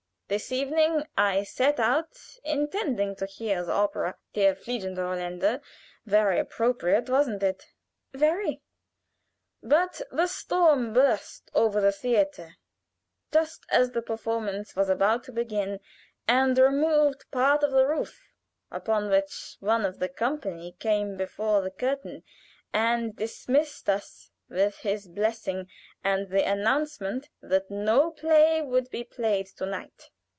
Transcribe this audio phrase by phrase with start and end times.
[0.31, 5.59] This evening I set out, intending to hear the opera 'Der Fliegende Holländer'
[6.05, 7.73] very appropriate, wasn't it?"
[8.13, 8.61] "Very."
[9.61, 12.55] "But the storm burst over the theater
[13.33, 15.81] just as the performance was about to begin,
[16.29, 18.29] and removed part of the roof,
[18.71, 22.23] upon which one of the company came before the curtain
[22.71, 25.67] and dismissed us with his blessing
[26.05, 30.09] and the announcement that no play would be played to night.